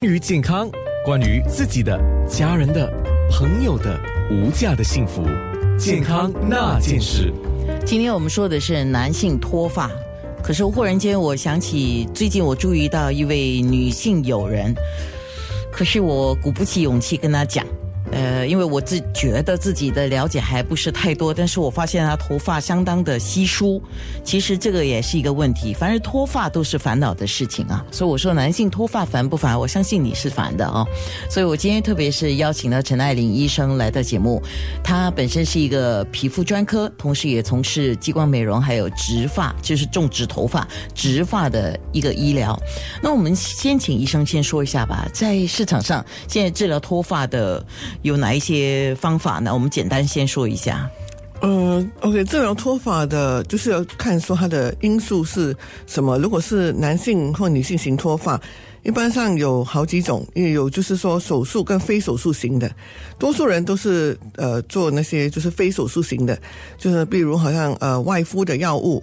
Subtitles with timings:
[0.00, 0.70] 关于健康，
[1.04, 2.88] 关于自己的、家人的、
[3.32, 3.98] 朋友的
[4.30, 5.24] 无价的幸福，
[5.76, 7.34] 健康那件事。
[7.84, 9.90] 今天我们说的是男性脱发，
[10.40, 14.72] 可是忽然间我想起最近我注意到一位女性友人，
[15.72, 17.66] 可是我鼓不起勇气跟她讲。
[18.10, 23.80] 呃，因为我自觉得自己的了解还不是太多，但是我发现他头发相当的稀疏，
[24.24, 25.74] 其实这个也是一个问题。
[25.74, 29.58] 凡是脱发都是烦恼的事情啊，所以我说男性脱发烦不烦？
[29.58, 30.84] 我相信你是烦的啊。
[31.30, 34.42] 所以我今天特别是邀请了陈爱玲医生来到节目，
[34.82, 42.58] 她本身是一个皮肤专科，同时也从事激光美容，还有植发，就是种植头发、植发的一个医疗。
[43.02, 47.64] 那我们先请医生先说一下吧，在市场上现在治疗脱发的。
[48.02, 49.52] 有哪一些方法呢？
[49.52, 50.88] 我们简单先说一下。
[51.40, 56.18] 嗯，OK，治疗脱发的，就是要看说它的因素是什么。
[56.18, 58.40] 如果是男性或女性型脱发，
[58.82, 62.68] 一般上有好几种，也有就是说手术跟非手术型的。
[63.20, 66.36] 多数人都是呃做那些就是非手术型的，
[66.76, 69.00] 就是比如好像呃外敷的药物，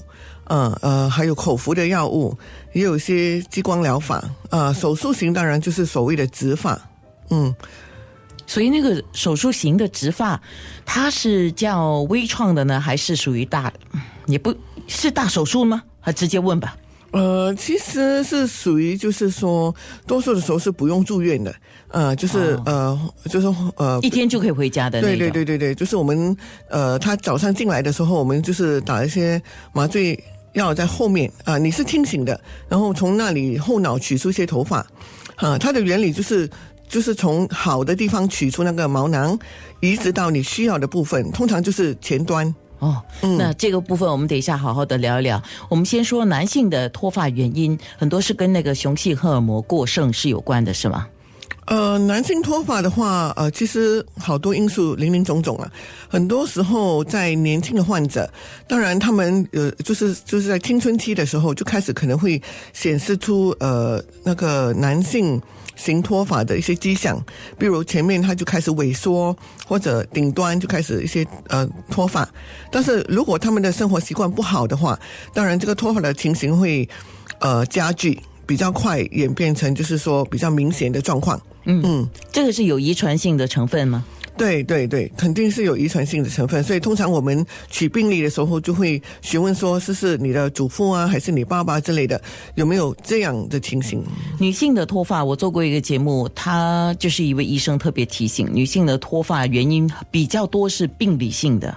[0.49, 2.38] 嗯呃还有口服的药物，
[2.73, 4.73] 也有一些激光疗法啊。
[4.73, 6.77] 手术型当然就是所谓的植发，
[7.29, 7.55] 嗯。
[8.55, 10.41] 所以那个手术型的植发，
[10.85, 13.69] 它是叫微创的呢，还是属于大？
[14.27, 14.55] 也不
[14.87, 15.83] 是大手术吗？
[15.99, 16.77] 还直接问吧。
[17.11, 19.75] 呃，其实是属于就是说，
[20.07, 21.53] 多数的时候是不用住院的。
[21.89, 22.97] 呃，就是呃，
[23.29, 25.01] 就是呃，一天就可以回家的。
[25.01, 26.33] 对对对对对，就是我们
[26.69, 29.41] 呃，他早上进来的时候，我们就是打一些
[29.73, 30.17] 麻醉
[30.53, 32.39] 药在后面啊，你是清醒的，
[32.69, 34.77] 然后从那里后脑取出一些头发。
[35.35, 36.49] 啊，它的原理就是。
[36.88, 39.38] 就是从好的地方取出那个毛囊，
[39.80, 42.53] 移植到你需要的部分，通常就是前端。
[42.80, 45.41] 哦，那这个部分我们等一下好好的聊一聊。
[45.69, 51.08] 我们先说男性的脱发原因，很多是跟那个雄性荷尔蒙过剩是有关的，是吗？
[51.66, 55.72] 呃，男性脱发的话，呃，其实好多因素林林总总啊。
[56.07, 58.31] 很多时候在年轻的患者，
[58.67, 62.41] 当然他们呃，就是就是在青春期的时候就开始可能会
[62.73, 65.41] 显示出呃那个男性。
[65.78, 67.22] 型脱发的一些迹象，
[67.59, 69.35] 比如前面他就开始萎缩，
[69.68, 72.25] 或者顶端就开始一些呃脱发。
[72.72, 74.97] 但是如果他们的生活习惯不好的话，
[75.34, 76.88] 当然这个脱发的情形会
[77.39, 81.38] 呃加剧，比较快演变成就是说比较明显的状况。
[81.65, 84.05] 嗯嗯，这个是有遗传性的成分吗？
[84.37, 92.21] 对对对，肯定是有遗传性的成分，所以通常我们取病例的时候就会询问说，是是你的祖父啊，还是你爸爸之类的，
[92.55, 94.03] 有没有这样的情形？
[94.37, 101.73] 女性的脱发，我做过一个节目，他就是一位医生特别提醒，女性的脱发原因比较多是病理性的。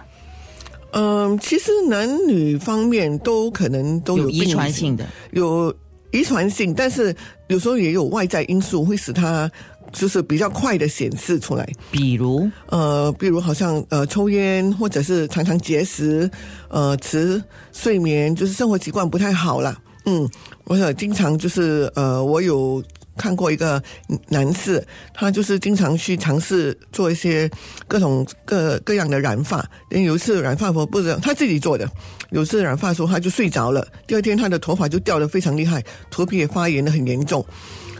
[0.91, 5.72] 嗯，其实男女方面都可能都有遗传性的，有
[6.10, 7.15] 遗传性，但是
[7.47, 9.49] 有时候也有外在因素会使它。
[9.93, 16.31] 就是比较快的显示出来，比如呃，比如好像呃抽烟，或者是常常节食，
[16.69, 19.76] 呃迟睡眠，就是生活习惯不太好了。
[20.04, 20.28] 嗯，
[20.65, 22.82] 我想经常就是呃，我有
[23.16, 23.82] 看过一个
[24.28, 24.82] 男士，
[25.12, 27.50] 他就是经常去尝试做一些
[27.87, 29.65] 各种各各样的染发。
[29.91, 31.91] 有一次染发服不是他自己做的，
[32.31, 37.44] 有次染发的时候他就睡着了，第二天他的头发就掉的非常厉害，头皮也发炎的很严重。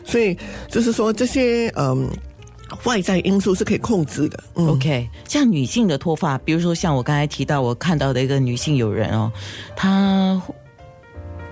[0.09, 0.37] 所以
[0.69, 2.09] 就是说，这些嗯
[2.85, 4.43] 外在因素是可以控制的。
[4.55, 9.31] OK，像女性的脱发，比如说像我刚才提到我看到的一个女性友人哦，
[9.77, 10.41] 她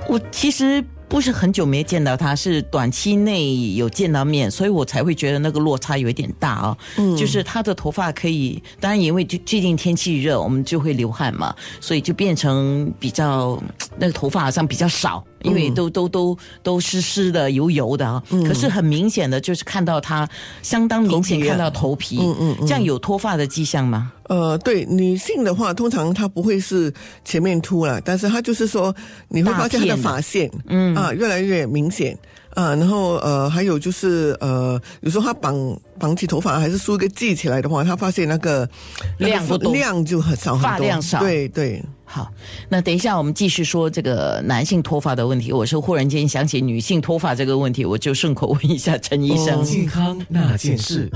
[0.09, 0.83] 我其实。
[1.09, 6.77] 不是很久没见到她，是短期内有见到面，所以我才会觉得那个落差有一点大哦。
[6.97, 13.57] 嗯，就是她的头发可以，当然因为最最近天气热，我们就会流汗嘛，所以就变成比较
[13.97, 18.23] 那个头发好像比较少，因为都都都都湿湿的、油油的啊。
[18.31, 20.29] 嗯，可是很明显的就是看到他
[20.63, 24.13] 相当明显看到头皮，嗯嗯，这样有脱发的迹象吗？
[24.29, 26.93] 呃，对，女性的话，通常她不会是
[27.25, 28.93] 前面秃了，但是她就是说，
[29.29, 32.19] 你会发现她的发线，嗯啊，越来越明显
[32.53, 32.75] 啊。
[32.75, 38.69] 然后呃，还有就是呃，有时候她绑绑起头发，还是梳一个髻起来的话，她发现那个
[39.19, 41.21] 量不量就很少，发量少。
[41.21, 42.33] 对对，好，
[42.69, 45.53] 那等一下我们继续说这个男性脱发的问题。
[45.53, 51.11] 我是忽然间想起女性脱发这个问题，我就顺口问一下陈医生，健康那件事。